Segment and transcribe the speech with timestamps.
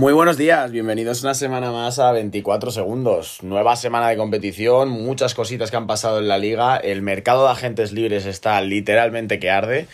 [0.00, 3.42] Muy buenos días, bienvenidos una semana más a 24 segundos.
[3.42, 7.52] Nueva semana de competición, muchas cositas que han pasado en la liga, el mercado de
[7.52, 9.88] agentes libres está literalmente que arde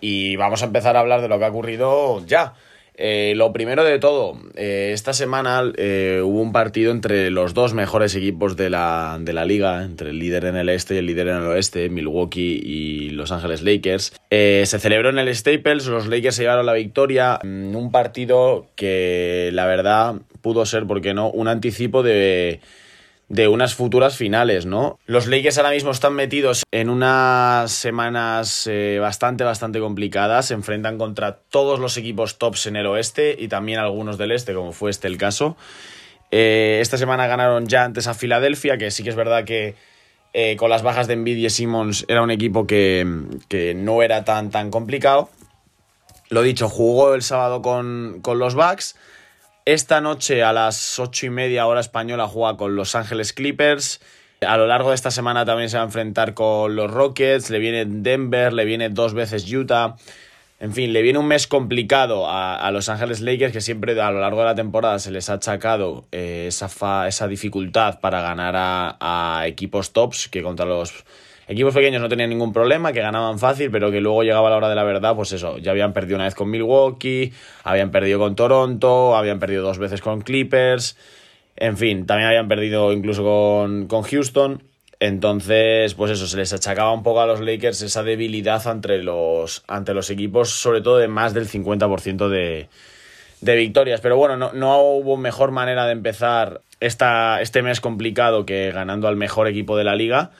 [0.00, 2.54] y vamos a empezar a hablar de lo que ha ocurrido ya.
[3.02, 7.72] Eh, lo primero de todo, eh, esta semana eh, hubo un partido entre los dos
[7.72, 11.06] mejores equipos de la, de la liga, entre el líder en el este y el
[11.06, 14.12] líder en el oeste, Milwaukee y Los Ángeles Lakers.
[14.30, 19.48] se celebró en el Staples, los Lakers se llevaron la victoria, mm, un partido que
[19.54, 22.60] la verdad pudo ser, ¿por qué no?, un anticipo de
[23.30, 24.98] de unas futuras finales, ¿no?
[25.06, 30.46] Los Lakers ahora mismo están metidos en unas semanas eh, bastante, bastante complicadas.
[30.46, 34.52] Se enfrentan contra todos los equipos tops en el oeste y también algunos del este,
[34.52, 35.56] como fue este el caso.
[36.32, 39.76] Eh, esta semana ganaron ya antes a Filadelfia, que sí que es verdad que
[40.32, 43.06] eh, con las bajas de Embiid y Simmons era un equipo que,
[43.48, 45.30] que, no era tan, tan complicado.
[46.30, 48.96] Lo dicho, jugó el sábado con, con los Bucks.
[49.70, 54.00] Esta noche a las ocho y media hora española juega con Los Ángeles Clippers.
[54.44, 57.60] A lo largo de esta semana también se va a enfrentar con los Rockets, le
[57.60, 59.94] viene Denver, le viene dos veces Utah.
[60.58, 64.18] En fin, le viene un mes complicado a, Los Ángeles Lakers que siempre a lo
[64.18, 69.92] largo de la temporada se les ha achacado eh, esa, dificultad para ganar a equipos
[69.92, 71.04] tops que contra los
[71.50, 74.68] Equipos pequeños no tenían ningún problema, que ganaban fácil, pero que luego llegaba la hora
[74.68, 77.32] de la verdad, pues eso, ya habían perdido una vez con Milwaukee,
[77.64, 80.96] habían perdido con Toronto, habían perdido dos veces con Clippers,
[81.56, 84.62] en fin, también habían perdido incluso con, con Houston.
[85.00, 89.64] Entonces, pues eso, se les achacaba un poco a los Lakers esa debilidad ante los,
[89.66, 92.68] ante los equipos, sobre todo de más del 50% de,
[93.40, 94.00] de victorias.
[94.00, 99.08] Pero bueno, no, no, hubo mejor manera de empezar esta, este mes complicado que ganando
[99.08, 100.30] al mejor equipo de la liga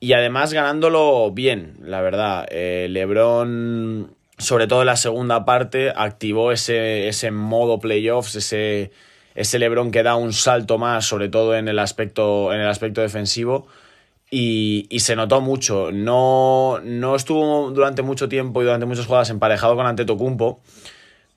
[0.00, 2.46] y además ganándolo bien, la verdad.
[2.50, 8.90] Eh, Lebron, sobre todo en la segunda parte, activó ese, ese modo playoffs, ese,
[9.34, 13.00] ese Lebron que da un salto más, sobre todo en el aspecto, en el aspecto
[13.00, 13.66] defensivo.
[14.28, 15.92] Y, y, se notó mucho.
[15.92, 20.60] No, no estuvo durante mucho tiempo y durante muchas jugadas emparejado con Antetokounmpo,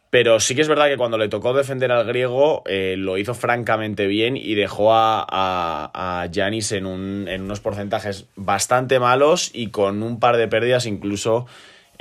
[0.09, 3.33] pero sí que es verdad que cuando le tocó defender al griego eh, lo hizo
[3.33, 10.01] francamente bien y dejó a Yanis en, un, en unos porcentajes bastante malos y con
[10.03, 11.45] un par de pérdidas incluso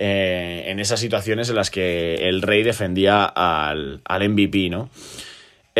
[0.00, 4.90] eh, en esas situaciones en las que el rey defendía al, al MVP, ¿no?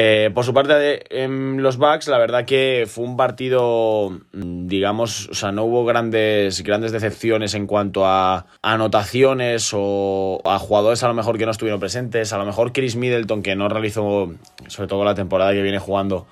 [0.00, 5.28] Eh, por su parte, en los Bucks, la verdad que fue un partido, mm, digamos,
[5.28, 11.08] o sea, no hubo grandes, grandes decepciones en cuanto a anotaciones o a jugadores a
[11.08, 12.32] lo mejor que no estuvieron presentes.
[12.32, 14.32] A lo mejor Chris Middleton, que no realizó,
[14.69, 16.28] sobre todo la temporada que viene jugando,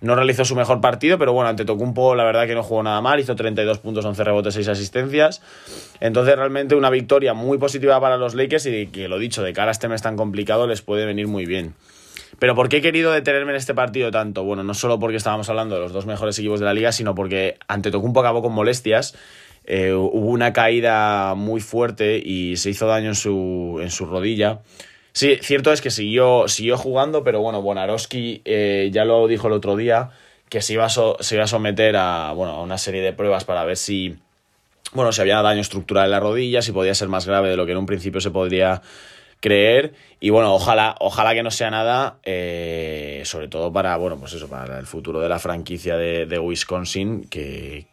[0.00, 3.00] no realizó su mejor partido, pero bueno, ante Tocumpo la verdad que no jugó nada
[3.00, 5.40] mal, hizo 32 puntos, 11 rebotes, 6 asistencias.
[6.00, 9.68] Entonces realmente una victoria muy positiva para los Lakers y que lo dicho, de cara
[9.68, 11.76] a este mes tan complicado les puede venir muy bien.
[12.38, 14.44] Pero ¿por qué he querido detenerme en este partido tanto?
[14.44, 17.14] Bueno, no solo porque estábamos hablando de los dos mejores equipos de la liga, sino
[17.14, 19.16] porque ante Tocumpo acabó con molestias.
[19.66, 24.60] Eh, hubo una caída muy fuerte y se hizo daño en su, en su rodilla.
[25.12, 29.52] Sí, cierto es que siguió, siguió jugando, pero bueno, Bonarowski eh, ya lo dijo el
[29.52, 30.10] otro día,
[30.48, 33.44] que se iba, a se iba a someter a, bueno, a una serie de pruebas
[33.44, 34.16] para ver si,
[34.92, 37.64] bueno, si había daño estructural en la rodilla, si podía ser más grave de lo
[37.64, 38.82] que en un principio se podría
[39.44, 39.92] creer.
[40.20, 44.48] Y bueno, ojalá, ojalá que no sea nada, eh, sobre todo para, bueno, pues eso,
[44.48, 47.86] para el futuro de la franquicia de, Wisconsin, que,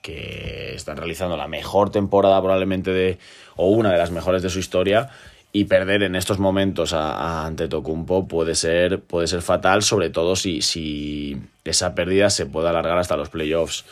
[0.74, 3.18] están realizando la mejor temporada probablemente de,
[3.58, 5.10] o una de las mejores de su historia.
[5.52, 10.38] Y perder en estos momentos a, ante Antetokounmpo puede ser, puede ser fatal, sobre todo
[10.38, 13.84] si, si esa pérdida se puede alargar hasta los playoffs.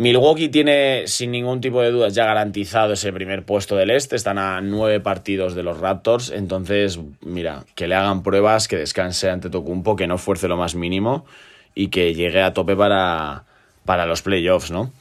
[0.00, 4.38] Milwaukee tiene sin ningún tipo de dudas ya garantizado ese primer puesto del este, están
[4.38, 9.50] a nueve partidos de los Raptors, entonces mira, que le hagan pruebas, que descanse ante
[9.50, 11.26] Tocumpo, que no fuerce lo más mínimo
[11.74, 13.44] y que llegue a tope para,
[13.84, 14.92] para los playoffs, ¿no?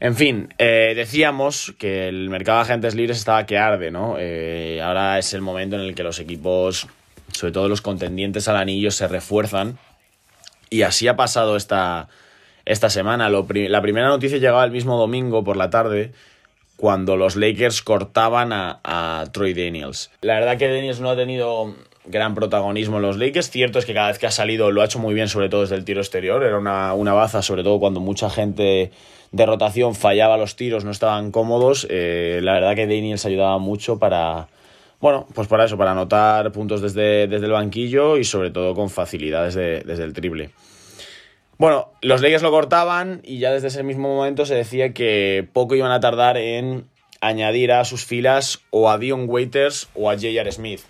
[0.00, 4.16] En fin, eh, decíamos que el mercado de agentes libres estaba que arde, ¿no?
[4.18, 6.88] Eh, ahora es el momento en el que los equipos,
[7.30, 9.78] sobre todo los contendientes al anillo, se refuerzan
[10.70, 12.08] y así ha pasado esta
[12.66, 13.28] esta semana.
[13.28, 16.12] la primera noticia llegaba el mismo domingo por la tarde,
[16.76, 20.10] cuando los Lakers cortaban a, Troy Daniels.
[20.22, 21.74] La verdad que Daniels no ha tenido
[22.06, 23.50] gran protagonismo en los Lakers.
[23.50, 25.62] Cierto es que cada vez que ha salido lo ha hecho muy bien, sobre todo
[25.62, 26.42] desde el tiro exterior.
[26.42, 28.90] Era una, baza, sobre todo cuando mucha gente
[29.32, 31.86] de rotación fallaba los tiros, no estaban cómodos.
[31.90, 34.48] Eh, la verdad que Daniels ayudaba mucho para,
[35.00, 38.90] bueno, pues para eso, para anotar puntos desde, desde el banquillo y sobre todo con
[38.90, 40.50] facilidades desde el triple.
[41.58, 45.74] Bueno, los Lakers lo cortaban y ya desde ese mismo momento se decía que poco
[45.74, 46.86] iban a tardar en
[47.20, 50.50] añadir a sus filas o a Dion Waiters o a J.R.
[50.52, 50.80] Smith.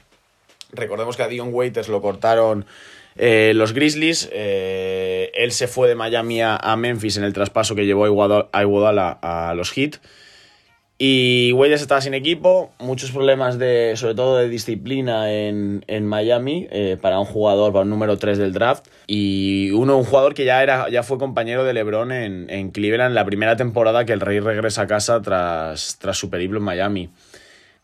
[0.73, 2.67] Recordemos que a Dion Waiters lo cortaron
[3.17, 4.29] eh, los Grizzlies.
[4.33, 9.19] eh, él se fue de Miami a, Memphis en el traspaso que llevó a, Iguodala
[9.23, 9.97] a los Heat.
[11.07, 16.67] Y Waiters estaba sin equipo, muchos problemas de, sobre todo de disciplina en, en Miami
[16.71, 18.87] eh, para un jugador, para un número 3 del draft.
[19.07, 23.15] Y uno, un jugador que ya, era, ya fue compañero de LeBron en, en Cleveland
[23.15, 27.11] la primera temporada que el Rey regresa a casa tras, tras su periplo en Miami.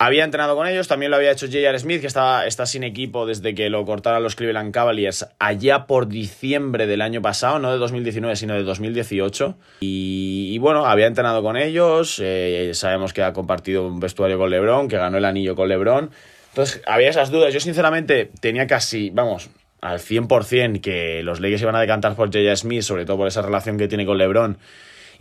[0.03, 1.77] Había entrenado con ellos, también lo había hecho J.R.
[1.77, 6.07] Smith, que está, está sin equipo desde que lo cortaron los Cleveland Cavaliers allá por
[6.07, 9.55] diciembre del año pasado, no de 2019, sino de 2018.
[9.81, 14.49] Y, y bueno, había entrenado con ellos, eh, sabemos que ha compartido un vestuario con
[14.49, 16.09] LeBron, que ganó el anillo con LeBron.
[16.49, 17.53] Entonces, había esas dudas.
[17.53, 19.51] Yo, sinceramente, tenía casi, vamos,
[19.81, 22.57] al 100% que los Lakers iban a decantar por J.R.
[22.57, 24.57] Smith, sobre todo por esa relación que tiene con LeBron.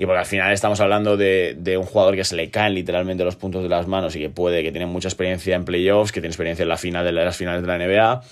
[0.01, 3.23] Y porque al final estamos hablando de, de, un jugador que se le caen literalmente
[3.23, 6.23] los puntos de las manos y que puede, que tiene mucha experiencia en playoffs, que
[6.23, 6.69] tiene experiencia en
[7.05, 8.23] de las finales de la NBA.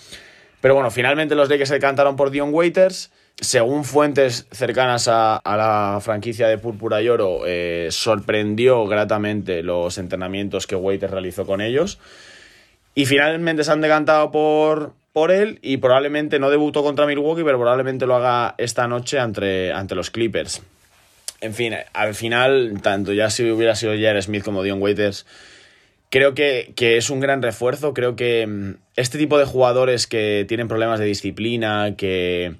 [0.62, 3.12] Pero bueno, finalmente los Lakers se decantaron por Dion Waiters.
[3.38, 9.98] Según fuentes cercanas a, a la franquicia de Púrpura y Oro, eh, sorprendió gratamente los
[9.98, 11.98] entrenamientos que Waiters realizó con ellos.
[12.94, 17.58] Y finalmente se han decantado por, por él y probablemente no debutó contra Milwaukee, pero
[17.58, 20.62] probablemente lo haga esta noche ante los Clippers.
[21.40, 25.24] En fin, al final, tanto ya si hubiera sido Jared Smith como Dion Waiters,
[26.10, 27.94] creo que, que, es un gran refuerzo.
[27.94, 32.56] Creo que este tipo de jugadores que tienen problemas de disciplina, que,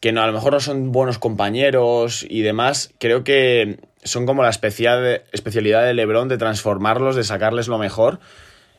[0.00, 4.42] que no, a lo mejor no son buenos compañeros y demás, creo que son como
[4.42, 8.20] la especial, especialidad de LeBron de transformarlos, de sacarles lo mejor.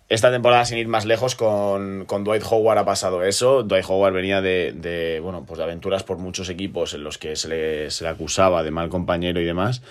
[0.09, 3.61] Esta temporada, sin ir más lejos, con, con Dwight Howard ha pasado eso.
[3.61, 7.35] Dwight Howard venía de, de, bueno, pues de aventuras por muchos equipos en los que
[7.35, 9.83] se le, se le acusaba de mal compañero y demás.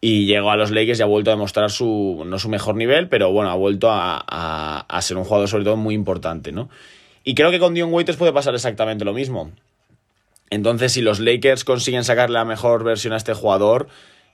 [0.00, 3.08] Y llegó a los Lakers y ha vuelto a demostrar su, no su mejor nivel,
[3.08, 6.68] pero bueno, ha vuelto a, a, a ser un jugador sobre todo muy importante, ¿no?
[7.22, 9.52] Y creo que con Dion Waiters puede pasar exactamente lo mismo.
[10.50, 13.88] Entonces, si los Lakers consiguen sacar la mejor versión a este jugador,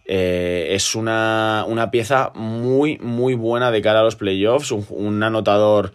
[0.05, 4.73] eh, es una, una, pieza muy, muy buena de cara a los playoffs.
[4.73, 5.93] Un, un, anotador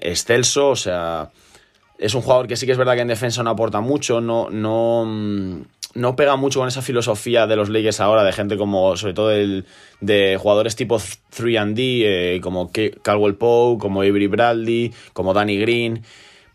[0.00, 1.30] excelso, o sea,
[1.98, 4.48] es un jugador que sí que es verdad que en defensa no aporta mucho, no,
[4.50, 5.04] no,
[5.94, 9.32] no pega mucho con esa filosofía de los Lakers ahora, de gente como, sobre todo
[9.32, 9.66] el,
[10.00, 12.70] de jugadores tipo 3D, eh, como
[13.02, 16.02] Caldwell Pope, como Avery Bradley, como Danny Green.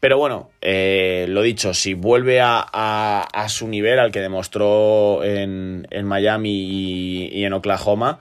[0.04, 6.50] Pero bueno, eh, lo dicho, si vuelve a, su nivel, al que demostró en, Miami
[6.50, 8.20] y, y, en Oklahoma,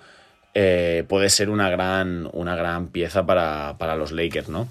[0.55, 4.69] eh, puede ser una gran, una gran pieza para, para, los Lakers, ¿no?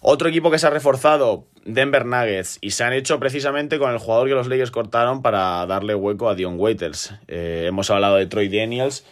[0.00, 3.98] Otro equipo que se ha reforzado, Denver Nuggets, y se han hecho precisamente con el
[3.98, 7.14] jugador que los Lakers cortaron para darle hueco a Dion Waiters.
[7.28, 9.06] Eh, hemos hablado de Troy Daniels.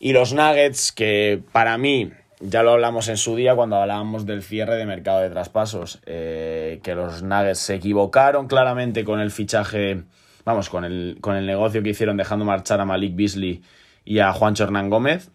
[0.00, 2.10] Y los Nuggets, que para mí
[2.42, 6.80] ya lo hablamos en su día cuando hablábamos del cierre de mercado de traspasos, eh,
[6.82, 10.02] que los Nuggets se equivocaron claramente con el fichaje,
[10.44, 13.62] vamos, con el, con el negocio que hicieron dejando marchar a Malik Beasley
[14.04, 15.30] y a Juancho Hernán Gómez.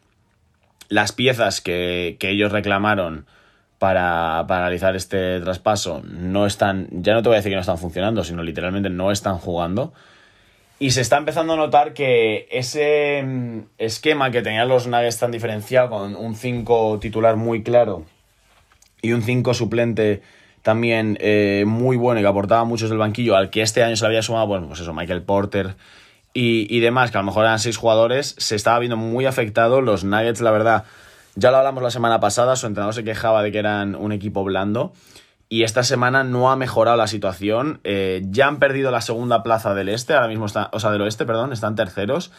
[0.89, 3.25] Las piezas que, que ellos reclamaron
[3.79, 7.77] para, para, este traspaso no están, ya no te voy a decir que no están
[7.77, 9.93] funcionando, sino literalmente no están jugando.
[10.79, 13.25] Y se está empezando a notar que ese
[13.79, 18.05] esquema que tenían los Nuggets tan diferenciado, con un 5 titular muy claro
[19.01, 20.21] y un 5 suplente
[20.61, 24.03] también eh, muy bueno y que aportaba muchos del banquillo, al que este año se
[24.03, 25.75] le había sumado, bueno, pues eso, Michael Porter
[26.33, 29.81] y, y demás, que a lo mejor eran seis jugadores, se estaba viendo muy afectado.
[29.81, 30.83] Los Nuggets, la verdad,
[31.33, 34.43] ya lo hablamos la semana pasada, su entrenador se quejaba de que eran un equipo
[34.43, 34.93] blando
[35.49, 37.79] y esta semana no ha mejorado la situación.
[37.83, 41.01] Eh, ya han perdido la segunda plaza del este, ahora mismo está, o sea, del
[41.01, 42.31] oeste, perdón, están terceros.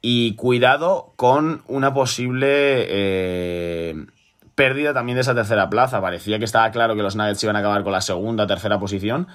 [0.00, 4.06] Y cuidado con una posible eh,
[4.54, 6.00] pérdida también de esa tercera plaza.
[6.00, 9.28] Parecía que estaba claro que los Nuggets iban a acabar con la segunda, tercera posición.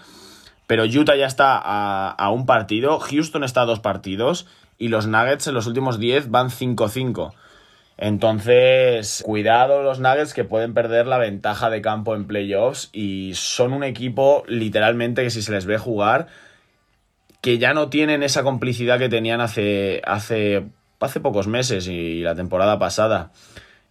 [0.66, 4.48] Pero Utah ya está a, a un partido, Houston está a dos partidos
[4.80, 7.34] y los Nuggets en los últimos 10 van 5-5.
[7.98, 13.72] Entonces, cuidado los Nuggets que pueden perder la ventaja de campo en playoffs y son
[13.72, 16.28] un equipo literalmente que si se les ve jugar,
[17.42, 20.66] que ya no tienen esa complicidad que tenían hace, hace,
[21.00, 23.32] hace pocos meses y la temporada pasada.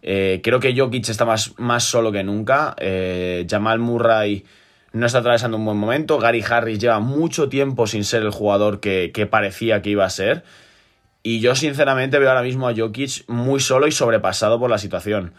[0.02, 2.76] Eh, creo que Jokic está más, más solo que nunca.
[2.78, 4.44] Eh, Jamal Murray
[4.92, 6.18] no está atravesando un buen momento.
[6.18, 10.10] Gary Harris lleva mucho tiempo sin ser el jugador que, que parecía que iba a
[10.10, 10.44] ser.
[11.26, 15.32] Y yo sinceramente veo ahora mismo a Jokic muy solo y sobrepasado por la situación.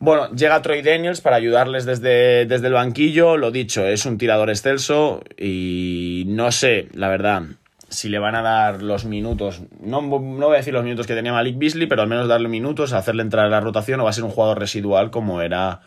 [0.00, 3.36] Bueno, llega Troy Daniels para ayudarles desde, desde el banquillo.
[3.36, 7.44] Lo dicho, es un tirador excelso y no sé, la verdad,
[7.88, 11.14] si le van a dar los minutos, no, no voy a decir los minutos que
[11.14, 14.10] tenía Malik Beasley, pero al menos darle minutos, hacerle entrar a la rotación o va
[14.10, 15.80] a ser un jugador residual como era,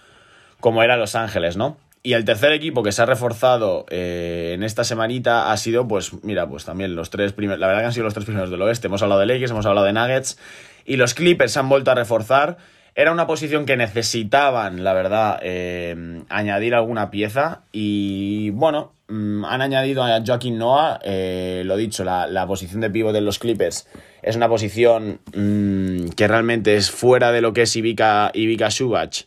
[0.62, 1.78] como era Los Ángeles, ¿no?
[2.04, 6.24] Y el tercer equipo que se ha reforzado eh, en esta semanita ha sido, pues,
[6.24, 8.62] mira, pues también los tres primeros, la verdad que han sido los tres primeros del
[8.64, 8.88] oeste.
[8.88, 10.40] Hemos hablado de Lakers, hemos hablado de Nuggets
[10.84, 12.58] y los Clippers se han vuelto a reforzar.
[12.96, 19.62] Era una posición que necesitaban, la verdad, eh, añadir alguna pieza y, bueno, mm, han
[19.62, 23.88] añadido a Joaquín Noah, eh, lo dicho, la, la, posición de pívot de los Clippers
[24.24, 29.26] es una posición mmm, que realmente es fuera de lo que es Ivica, Ivica Subach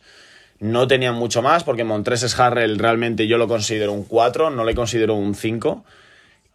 [0.59, 4.75] no tenían mucho más porque Montreses Harrell realmente yo lo considero un 4, no le
[4.75, 5.83] considero un 5.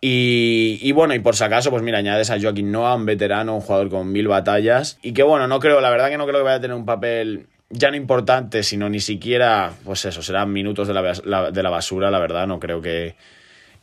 [0.02, 3.54] Y, y, bueno, y por si acaso, pues mira, añades a Joaquín Noah, un veterano,
[3.54, 4.98] un jugador con mil batallas.
[5.02, 6.86] Y que bueno, no creo, la verdad que no creo que vaya a tener un
[6.86, 11.70] papel ya no importante, sino ni siquiera, pues eso, serán minutos de la, de la
[11.70, 13.14] basura, la verdad, no creo que,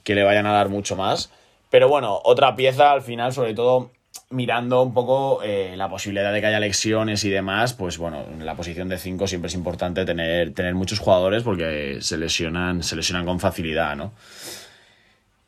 [0.04, 1.32] que le vayan a dar mucho más.
[1.70, 3.92] Pero bueno, otra pieza al final, sobre todo
[4.30, 8.46] mirando un poco eh, la posibilidad de que haya lesiones y demás, pues bueno, en
[8.46, 12.96] la posición de 5 siempre es importante tener, tener muchos jugadores porque se lesionan, se
[12.96, 14.14] lesionan con facilidad, ¿no?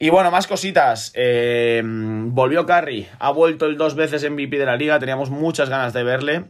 [0.01, 1.11] Y bueno, más cositas.
[1.13, 5.91] Eh, volvió Curry, ha vuelto el dos veces MVP de la liga, teníamos muchas ganas
[5.91, 6.45] de verle.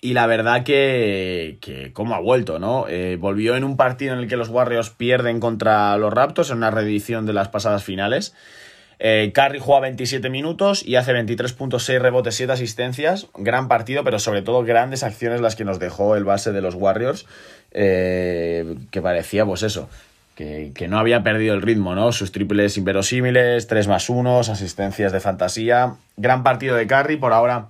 [0.00, 2.86] Y la verdad que, que cómo ha vuelto, ¿no?
[2.88, 6.58] Eh, volvió en un partido en el que los Warriors pierden contra los Raptors, en
[6.58, 8.32] una reedición de las pasadas finales.
[9.00, 13.28] Eh, Curry juega 27 minutos y hace 23.6 rebotes, 7 asistencias.
[13.36, 16.74] Gran partido, pero sobre todo grandes acciones las que nos dejó el base de los
[16.74, 17.26] Warriors.
[17.70, 19.88] Eh, que parecía, pues eso,
[20.34, 22.12] que, que, no había perdido el ritmo, ¿no?
[22.12, 25.94] Sus triples inverosímiles, 3 más 1, asistencias de fantasía.
[26.16, 27.68] Gran partido de Curry, por ahora.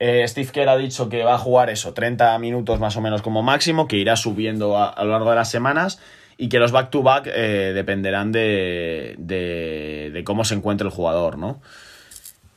[0.00, 3.20] Eh, Steve Kerr ha dicho que va a jugar eso, 30 minutos más o menos
[3.20, 5.98] como máximo, que irá subiendo a, a lo largo de las semanas
[6.38, 11.60] y que los back-to-back -back, eh, dependerán de, de, cómo se encuentre el jugador, ¿no?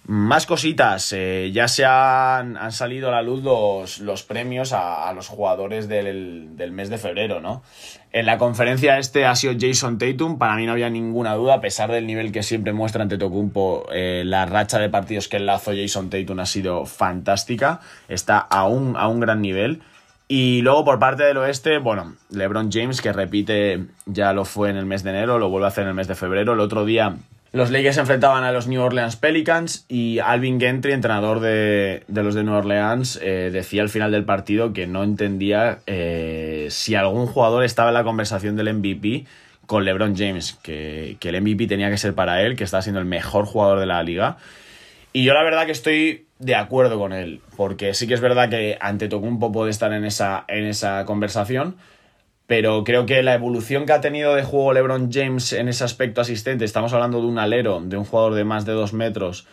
[0.04, 5.12] Más cositas, eh, ya se han, han, salido a la luz los, los premios a,
[5.14, 7.64] los jugadores del, del, mes de febrero, ¿no?
[8.12, 11.62] En la conferencia este ha sido Jason Tatum, para mí no había ninguna duda, a
[11.62, 15.72] pesar del nivel que siempre muestra ante Tocumpo, eh, la racha de partidos que enlazó
[15.72, 19.82] Jason Tatum ha sido fantástica, está a un gran nivel.
[20.34, 24.78] Y luego por parte del oeste, bueno, LeBron James, que repite, ya lo fue en
[24.78, 26.54] el mes de enero, lo vuelve a hacer en el mes de febrero.
[26.54, 27.18] El otro día
[27.52, 32.24] los Lakers se enfrentaban a los New Orleans Pelicans y Alvin Gentry, entrenador de, de
[32.24, 36.96] los de New Orleans, eh, decía al final del partido que no entendía eh, si
[36.96, 39.26] algún jugador estaba en la conversación del MVP
[39.66, 43.02] con LeBron James, que, que el MVP tenía que ser para él, que está siendo
[43.02, 44.38] el mejor jugador de la liga.
[45.14, 48.50] Y yo la verdad que estoy de acuerdo con él, porque sí que es verdad
[48.50, 51.76] que ante Tocumpo puede estar en esa, en esa conversación,
[52.48, 56.22] pero creo que la evolución que ha tenido de juego LeBron James en ese aspecto
[56.22, 59.48] asistente, estamos hablando de un alero, de un jugador de más de dos metros,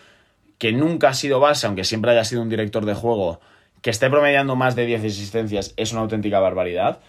[0.58, 3.40] que nunca ha sido base, aunque siempre haya sido un director de juego,
[3.82, 7.00] que esté promediando más de 10 asistencias, es una auténtica barbaridad.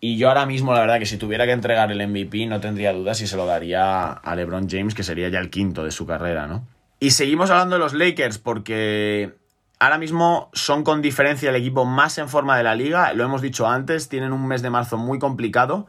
[0.00, 2.92] Y yo ahora mismo, la verdad, que si tuviera que entregar el MVP, no tendría
[2.92, 6.06] dudas si se lo daría a LeBron James, que sería ya el quinto de su
[6.06, 6.66] carrera, ¿no?
[7.00, 9.34] Y seguimos hablando de los Lakers porque
[9.78, 13.12] ahora mismo son con diferencia el equipo más en forma de la liga.
[13.12, 15.86] Lo hemos dicho antes, tienen un mes de marzo muy complicado,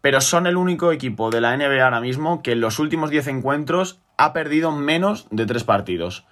[0.00, 3.28] pero son el único equipo de la NBA ahora mismo que en los últimos 10
[3.28, 6.24] encuentros ha perdido menos de 3 partidos.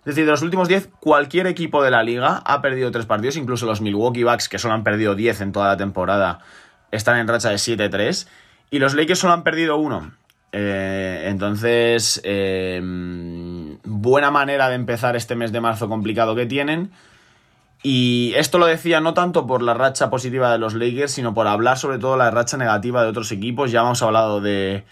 [0.00, 3.36] Es decir, de los últimos 10, cualquier equipo de la liga ha perdido 3 partidos,
[3.36, 6.40] incluso los Milwaukee Bucks, que solo han perdido 10 en toda la temporada,
[6.90, 8.28] están en racha de 7-3.
[8.70, 10.12] Y los Lakers solo han perdido 1.
[10.52, 12.80] Eh, entonces, eh,
[13.84, 16.90] buena manera de empezar este mes de marzo complicado que tienen.
[17.82, 21.46] Y esto lo decía no tanto por la racha positiva de los Lakers, sino por
[21.46, 23.70] hablar sobre todo la racha negativa de otros equipos.
[23.70, 24.84] Ya hemos hablado de,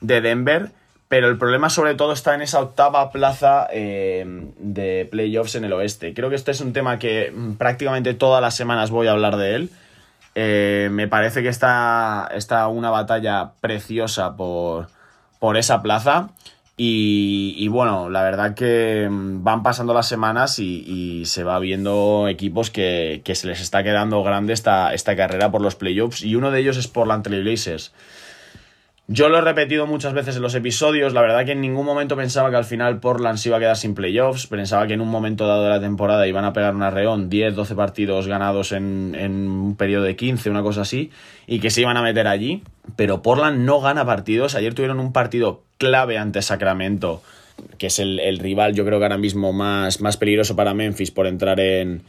[0.00, 0.72] de Denver,
[1.08, 4.24] pero el problema sobre todo está en esa octava plaza eh,
[4.58, 6.14] de playoffs en el oeste.
[6.14, 9.54] Creo que este es un tema que prácticamente todas las semanas voy a hablar de
[9.54, 9.70] él.
[10.34, 14.88] Eh, me parece que está, está una batalla preciosa por,
[15.38, 16.30] por esa plaza.
[16.80, 22.70] Y, bueno, la verdad que mm, van pasando las semanas y, se va viendo equipos
[22.70, 26.22] que, que, se les está quedando grande esta, esta carrera por los playoffs.
[26.22, 27.92] Y uno de ellos es Portland Trail Blazers.
[29.10, 32.14] Yo lo he repetido muchas veces en los episodios, la verdad que en ningún momento
[32.14, 35.08] pensaba que al final Portland se iba a quedar sin playoffs, pensaba que en un
[35.08, 39.14] momento dado de la temporada iban a pegar un arreón, 10, 12 partidos ganados en,
[39.16, 41.10] un periodo de 15, una cosa así,
[41.46, 42.62] y que se iban a meter allí,
[42.96, 47.22] pero Portland no gana partidos, ayer tuvieron un partido clave ante Sacramento,
[47.78, 51.12] que es el, el rival yo creo que ahora mismo más, más peligroso para Memphis
[51.12, 52.02] por entrar en,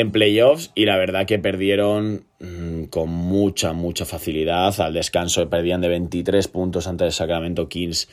[0.00, 4.80] en playoffs y la verdad que perdieron mmm, con mucha, mucha facilidad.
[4.80, 8.08] Al descanso perdían de 23 puntos ante el Sacramento Kings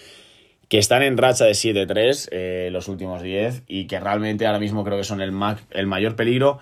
[0.67, 4.83] que están en racha de 7-3 eh, los últimos 10 y que realmente ahora mismo
[4.83, 5.31] creo que son el,
[5.71, 6.59] el mayor peligro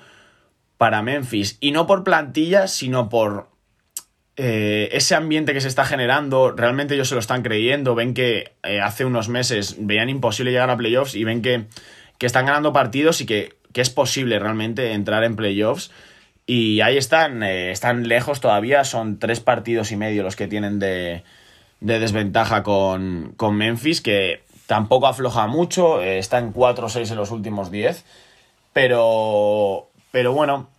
[0.78, 1.58] para Memphis.
[1.62, 3.48] Y no por plantilla, sino por
[4.36, 6.52] eh, ese ambiente que se está generando.
[6.52, 7.96] Realmente ellos se lo están creyendo.
[7.96, 11.68] Ven que eh, hace unos meses veían imposible llegar a playoffs y ven que,
[12.18, 15.92] que están ganando partidos y que, que es posible realmente entrar en playoffs.
[16.46, 20.80] Y ahí están, eh, están lejos todavía, son tres partidos y medio los que tienen
[20.80, 21.24] de,
[21.80, 27.32] de desventaja con, con Memphis, que tampoco afloja mucho, eh, está en 4-6 en los
[27.32, 28.06] últimos 10,
[28.74, 30.70] pero, pero bueno,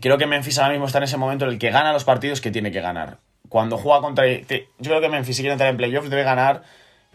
[0.00, 2.40] creo que Memphis ahora mismo está en ese momento en el que gana los partidos
[2.40, 3.18] que tiene que ganar.
[3.48, 4.26] Cuando juega contra...
[4.26, 4.44] Yo
[4.80, 6.62] creo que Memphis si quiere entrar en playoffs debe ganar,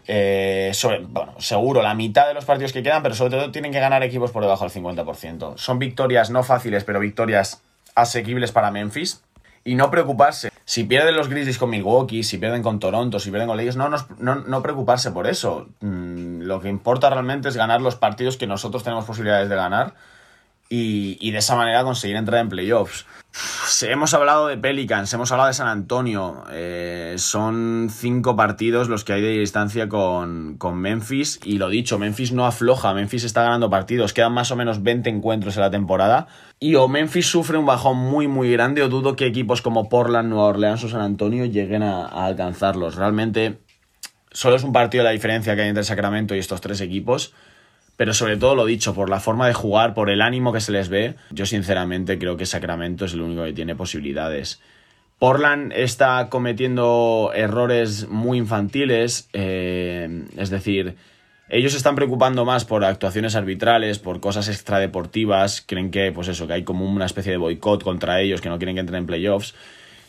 [0.08, 3.74] eh, sobre, bueno, seguro, la mitad de los partidos que quedan, pero sobre todo tienen
[3.74, 5.58] que ganar equipos por debajo del 50%.
[5.58, 7.62] Son victorias no fáciles, pero victorias
[7.94, 9.22] asequibles para Memphis.
[9.66, 10.50] Y no preocuparse.
[10.64, 13.90] Si pierden los Grizzlies con Milwaukee, si pierden con Toronto, si pierden con Lakers, no,
[13.90, 15.68] no, no preocuparse por eso.
[15.82, 19.94] Mm, lo que importa realmente es ganar los partidos que nosotros tenemos posibilidades de ganar
[20.70, 23.06] y, y de esa manera conseguir entrar en playoffs.
[23.82, 26.44] Hemos hablado de Pelicans, hemos hablado de San Antonio.
[26.52, 31.40] eh, son cinco partidos los que hay de distancia con, con Memphis.
[31.44, 34.14] Y lo dicho, Memphis no afloja, Memphis está ganando partidos.
[34.14, 36.28] Quedan más o menos 20 encuentros en la temporada.
[36.60, 40.30] Y o Memphis sufre un bajón muy, muy grande, o dudo que equipos como Portland,
[40.30, 42.96] Nueva Orleans o San Antonio lleguen a alcanzarlos.
[42.96, 43.60] Realmente,
[44.32, 47.34] solo es un partido la diferencia que hay entre Sacramento y estos tres equipos.
[47.98, 50.72] Pero sobre todo lo dicho, por la forma de jugar, por el ánimo que se
[50.72, 54.62] les ve, yo sinceramente creo que Sacramento es el único que tiene posibilidades.
[55.20, 60.96] Portland está cometiendo errores muy infantiles, eh, es decir,
[61.50, 66.46] ellos se están preocupando más por actuaciones arbitrales, por cosas extradeportivas, creen que, pues eso,
[66.46, 69.06] que hay como una especie de boicot contra ellos, que no quieren que entren en
[69.08, 69.56] playoffs.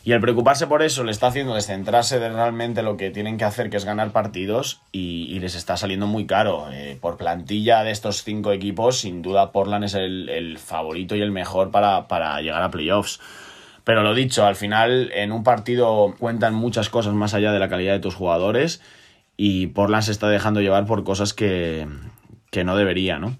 [0.03, 3.43] Y el preocuparse por eso le está haciendo descentrarse de realmente lo que tienen que
[3.43, 6.67] hacer, que es ganar partidos, y, y les está saliendo muy caro.
[6.71, 11.21] Eh, por plantilla de estos cinco equipos, sin duda Portland es el, el favorito y
[11.21, 13.19] el mejor para, para llegar a playoffs.
[13.83, 17.69] Pero lo dicho, al final en un partido cuentan muchas cosas más allá de la
[17.69, 18.81] calidad de tus jugadores,
[19.35, 21.87] y Portland se está dejando llevar por cosas que,
[22.51, 23.35] que no debería, ¿no?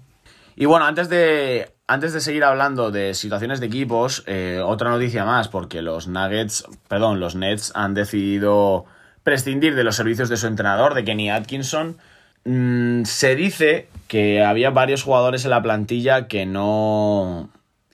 [0.56, 5.24] Y bueno, antes de, antes de seguir hablando de situaciones de equipos, eh, otra noticia
[5.24, 8.84] más, porque los Nuggets, perdón, los Nets han decidido
[9.24, 11.98] prescindir de los servicios de su entrenador, de Kenny Atkinson.
[12.44, 17.50] Mm, se dice que había varios jugadores en la plantilla que no,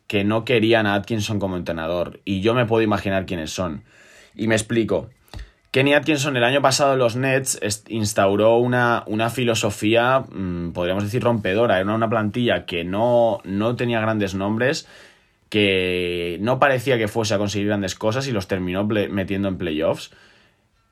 [0.06, 3.82] que no querían a Atkinson como entrenador, y yo me puedo imaginar quiénes son.
[4.34, 5.08] Y me explico.
[5.76, 11.22] Kenny Atkinson el año pasado en los Nets instauró una, una filosofía, mm, podríamos decir,
[11.22, 11.78] rompedora.
[11.78, 14.88] Era una plantilla que no, no tenía grandes nombres,
[15.50, 20.12] que no parecía que fuese a conseguir grandes cosas y los terminó metiendo en playoffs.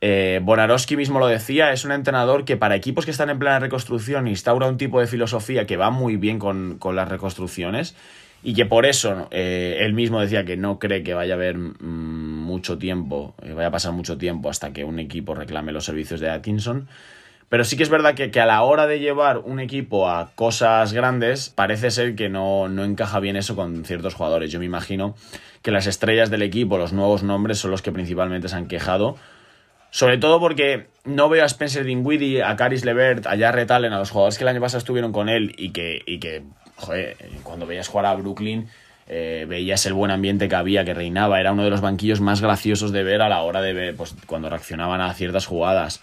[0.03, 3.61] Eh, Bonarowski mismo lo decía, es un entrenador que para equipos que están en plena
[3.61, 7.97] reconstrucción instaura un tipo de filosofía que va muy bien con, con las reconstrucciones
[8.47, 11.57] y que por eso eh, él mismo decía que no cree que vaya a haber
[11.57, 15.87] mm, mucho tiempo, eh, vaya a pasar mucho tiempo hasta que un equipo reclame los
[15.87, 16.87] servicios de Atkinson.
[17.49, 20.33] Pero sí que es verdad que, que a la hora de llevar un equipo a
[20.35, 24.53] cosas grandes, parece ser que no, no encaja bien eso con ciertos jugadores.
[24.53, 25.15] Yo me imagino
[25.63, 29.17] que las estrellas del equipo, los nuevos nombres, son los que principalmente se han quejado.
[29.91, 33.99] Sobre todo porque no veo a Spencer Dinwiddie, a Caris Levert, a Jarrett Allen, a
[33.99, 36.43] los jugadores que el año pasado estuvieron con él y que, y que
[36.77, 38.69] joder, cuando veías jugar a Brooklyn,
[39.07, 41.41] eh, veías el buen ambiente que había, que reinaba.
[41.41, 44.15] Era uno de los banquillos más graciosos de ver a la hora de ver, pues
[44.27, 46.03] cuando reaccionaban a ciertas jugadas.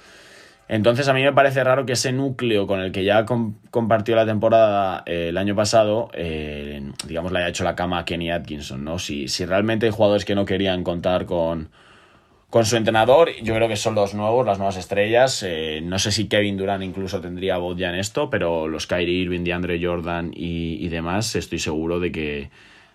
[0.68, 4.16] Entonces a mí me parece raro que ese núcleo con el que ya com- compartió
[4.16, 8.32] la temporada eh, el año pasado, eh, digamos, le haya hecho la cama a Kenny
[8.32, 8.98] Atkinson, ¿no?
[8.98, 11.70] Si, si realmente hay jugadores que no querían contar con,
[12.52, 15.42] con su entrenador, yo creo que son los nuevos, las nuevas estrellas.
[15.42, 19.22] Eh, no sé si Kevin Durant incluso tendría voz ya en esto, pero los Kyrie
[19.22, 22.52] Irving, DeAndre Jordan y, y demás, estoy seguro de que,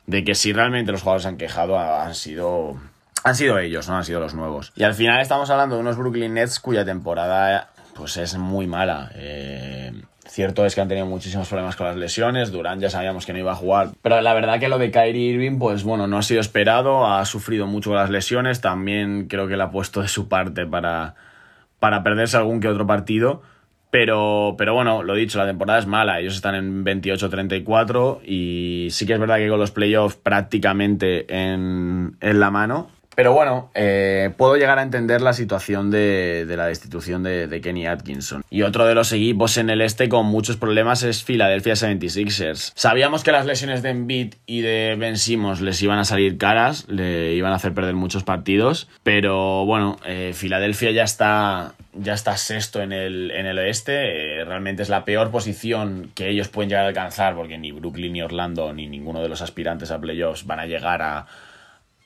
[0.07, 2.77] de que si realmente los jugadores han quejado, han sido,
[3.25, 3.97] han sido ellos, ¿no?
[3.97, 4.75] Han sido los nuevos.
[4.77, 9.11] Y al final estamos hablando de unos Brooklyn Nets cuya temporada pues es muy mala.
[9.14, 9.90] Eh,
[10.29, 12.53] cierto es que han tenido muchísimos problemas con las lesiones.
[12.53, 13.91] Durant ya sabíamos que no iba a jugar.
[14.03, 17.07] Pero la verdad que lo de Kyrie Irving, pues bueno, no ha sido esperado.
[17.07, 18.61] Ha sufrido mucho las lesiones.
[18.61, 21.15] También creo que le ha puesto de su parte para,
[21.79, 23.43] para perderse algún que otro partido.
[23.91, 26.21] Pero, pero bueno, lo dicho, la temporada es mala.
[26.21, 32.17] Ellos están en 28-34 y sí que es verdad que con los playoffs prácticamente en,
[32.21, 32.91] en la mano.
[33.17, 37.87] Pero bueno, eh, puedo llegar a entender la situación de, la destitución de, de, Kenny
[37.87, 38.45] Atkinson.
[38.51, 42.73] Y otro de los equipos en el este con muchos problemas es Philadelphia 76ers.
[42.75, 46.87] Sabíamos que las lesiones de Embiid y de Ben Simmons les iban a salir caras,
[46.89, 52.37] le iban a hacer perder muchos partidos, pero bueno, eh, Filadelfia ya está, ya está
[52.37, 56.69] sexto en el, en el oeste, eh, realmente es la peor posición que ellos pueden
[56.69, 60.45] llegar a alcanzar porque ni Brooklyn ni Orlando ni ninguno de los aspirantes a playoffs
[60.47, 61.27] van a llegar a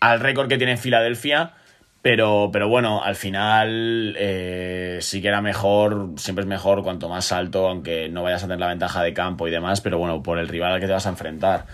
[0.00, 1.54] al récord que tiene Filadelfia.
[2.02, 7.30] Pero, pero bueno, al final eh, sí que era mejor, siempre es mejor cuanto más
[7.30, 10.38] alto, aunque no vayas a tener la ventaja de campo y demás, pero bueno, por
[10.38, 11.66] el rival al que te vas a enfrentar.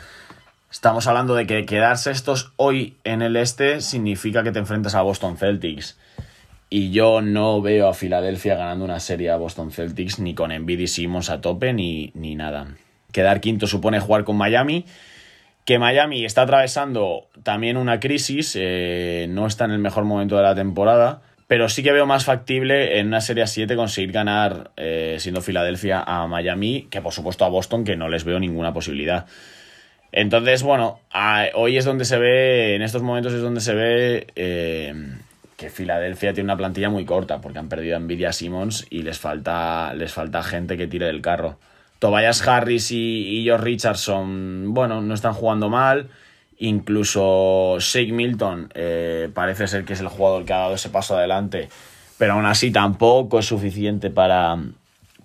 [0.69, 5.03] Estamos hablando de que quedarse estos hoy en el este significa que te enfrentas a
[5.03, 5.97] Boston Celtics.
[6.69, 10.81] Y yo no veo a Filadelfia ganando una serie a Boston Celtics ni con Embiid
[10.81, 12.67] y Simmons a tope ni, ni nada.
[13.13, 14.85] Quedar quinto supone jugar con Miami
[15.67, 20.45] que Miami está atravesando también una crisis, eh, no está en el mejor momento de
[20.45, 24.71] la temporada, pero sí que veo más factible en una serie a 7 conseguir ganar,
[24.77, 28.73] eh, siendo Filadelfia, a Miami, que por supuesto a Boston, que no les veo ninguna
[28.73, 29.27] posibilidad.
[30.13, 31.01] Entonces, bueno,
[31.55, 34.95] hoy es donde se ve, en estos momentos es donde se ve eh,
[35.57, 39.19] que Filadelfia tiene una plantilla muy corta, porque han perdido a Nvidia Simmons y les
[39.19, 41.59] falta, les falta gente que tire del carro.
[41.99, 46.09] Tobias Harris y, George Richardson, bueno, no están jugando mal.
[46.59, 51.17] Incluso Shake Milton eh, parece ser que es el jugador que ha dado ese paso
[51.17, 51.69] adelante,
[52.19, 54.59] pero aún así tampoco es suficiente para,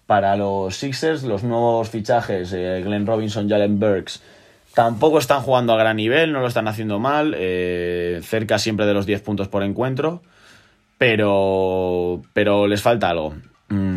[0.05, 1.23] para los Sixers.
[1.23, 4.21] Los nuevos fichajes, eh, Glenn Robinson, Jalen Burks,
[4.73, 8.93] tampoco están jugando a gran nivel, no lo están haciendo mal, eh, cerca siempre de
[8.93, 10.21] los 10 puntos por encuentro,
[10.97, 13.35] pero, pero les falta algo.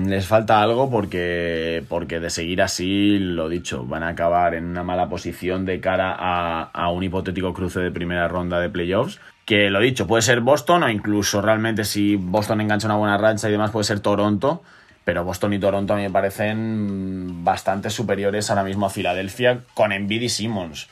[0.06, 4.82] Les falta algo porque, porque de seguir así, lo dicho, van a acabar en una
[4.82, 9.18] mala posición de cara a, a un hipotético cruce de primera ronda de playoffs.
[9.46, 13.48] Que lo dicho, puede ser Boston o incluso realmente si Boston engancha una buena rancha
[13.48, 14.62] y demás puede ser Toronto.
[15.04, 19.92] Pero Boston y Toronto a mí me parecen bastante superiores ahora mismo a Filadelfia con
[19.92, 20.88] Embiid y Simmons.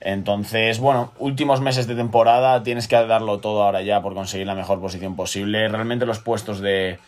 [0.00, 4.54] Entonces, bueno, últimos meses de temporada, tienes que darlo todo ahora ya por conseguir la
[4.54, 5.68] mejor posición posible.
[5.68, 6.98] Realmente los puestos de,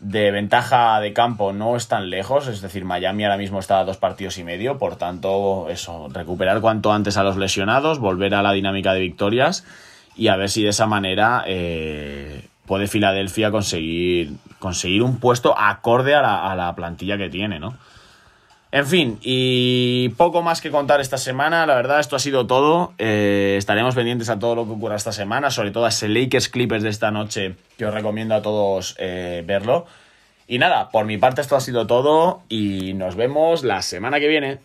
[0.00, 3.98] de ventaja de campo no están lejos, es decir, Miami ahora mismo está a dos
[3.98, 8.52] partidos y medio, por tanto, eso, recuperar cuanto antes a los lesionados, volver a la
[8.52, 9.64] dinámica de victorias
[10.16, 16.14] y a ver si de esa manera eh, puede Filadelfia conseguir, conseguir un puesto acorde
[16.14, 17.74] a la, a la plantilla que tiene, ¿no?
[18.72, 22.92] En fin, y poco más que contar esta semana, la verdad, esto ha sido todo.
[22.98, 26.48] Eh, estaremos pendientes a todo lo que ocurra esta semana, sobre todo a ese Lakers
[26.48, 29.86] Clippers de esta noche, que os recomiendo a todos eh, verlo.
[30.46, 34.28] Y nada, por mi parte esto ha sido todo y nos vemos la semana que
[34.28, 34.58] viene.